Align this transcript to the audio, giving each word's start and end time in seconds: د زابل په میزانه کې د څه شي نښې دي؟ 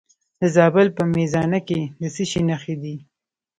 د 0.39 0.41
زابل 0.55 0.87
په 0.97 1.03
میزانه 1.15 1.59
کې 1.67 1.79
د 2.01 2.03
څه 2.15 2.23
شي 2.29 2.41
نښې 2.49 2.75
دي؟ 2.81 2.95